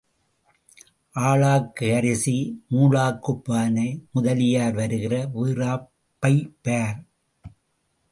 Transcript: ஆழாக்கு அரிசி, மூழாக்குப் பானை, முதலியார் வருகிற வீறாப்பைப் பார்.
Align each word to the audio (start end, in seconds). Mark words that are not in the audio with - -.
ஆழாக்கு 1.15 1.95
அரிசி, 1.95 2.63
மூழாக்குப் 2.71 3.43
பானை, 3.43 4.05
முதலியார் 4.11 4.73
வருகிற 4.73 5.29
வீறாப்பைப் 5.35 6.53
பார். 6.61 7.03